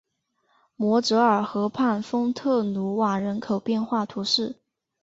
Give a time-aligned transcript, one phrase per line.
[0.75, 4.57] 摩泽尔河畔丰特努瓦人口变化图示